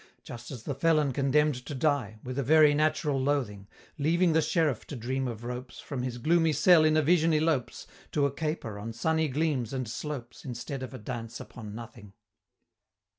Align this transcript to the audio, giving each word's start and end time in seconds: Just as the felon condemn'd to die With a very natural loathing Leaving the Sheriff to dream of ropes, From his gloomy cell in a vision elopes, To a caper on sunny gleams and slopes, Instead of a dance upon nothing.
Just 0.23 0.49
as 0.49 0.63
the 0.63 0.73
felon 0.73 1.13
condemn'd 1.13 1.63
to 1.67 1.75
die 1.75 2.17
With 2.23 2.39
a 2.39 2.43
very 2.43 2.73
natural 2.73 3.21
loathing 3.21 3.67
Leaving 3.99 4.33
the 4.33 4.41
Sheriff 4.41 4.87
to 4.87 4.95
dream 4.95 5.27
of 5.27 5.43
ropes, 5.43 5.79
From 5.79 6.01
his 6.01 6.17
gloomy 6.17 6.53
cell 6.53 6.83
in 6.83 6.97
a 6.97 7.03
vision 7.03 7.33
elopes, 7.33 7.85
To 8.13 8.25
a 8.25 8.31
caper 8.33 8.79
on 8.79 8.93
sunny 8.93 9.27
gleams 9.27 9.73
and 9.73 9.87
slopes, 9.87 10.43
Instead 10.43 10.81
of 10.81 10.95
a 10.95 10.97
dance 10.97 11.39
upon 11.39 11.75
nothing. 11.75 12.13